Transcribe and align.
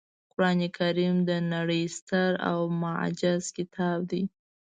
قرانکریم 0.31 1.15
د 1.29 1.31
نړۍ 1.53 1.83
ستر 1.97 2.29
او 2.49 2.59
معجز 2.81 3.43
کتاب 3.57 3.97
دی 4.11 4.23